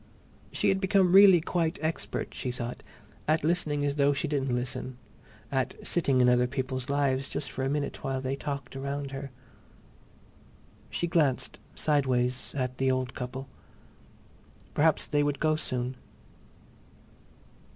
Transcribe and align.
She 0.51 0.69
had 0.69 0.81
become 0.81 1.13
really 1.13 1.39
quite 1.41 1.77
expert, 1.79 2.33
she 2.33 2.49
thought, 2.49 2.81
at 3.27 3.43
listening 3.43 3.85
as 3.85 3.97
though 3.97 4.13
she 4.13 4.27
didn't 4.27 4.55
listen, 4.55 4.97
at 5.51 5.75
sitting 5.85 6.21
in 6.21 6.27
other 6.27 6.47
people's 6.47 6.89
lives 6.89 7.29
just 7.29 7.51
for 7.51 7.63
a 7.63 7.69
minute 7.69 8.03
while 8.03 8.19
they 8.19 8.35
talked 8.35 8.73
round 8.73 9.11
her. 9.11 9.29
She 10.89 11.05
glanced, 11.05 11.59
sideways, 11.75 12.55
at 12.55 12.79
the 12.79 12.89
old 12.89 13.13
couple. 13.13 13.47
Perhaps 14.73 15.05
they 15.05 15.21
would 15.21 15.39
go 15.39 15.55
soon. 15.55 15.95